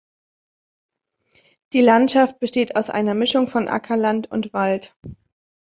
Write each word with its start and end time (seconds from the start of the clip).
Die 1.73 1.81
Landschaft 1.81 2.39
besteht 2.39 2.75
aus 2.75 2.89
einer 2.89 3.13
Mischung 3.13 3.47
von 3.47 3.67
Ackerland 3.67 4.31
und 4.31 4.51
Wald. 4.51 4.95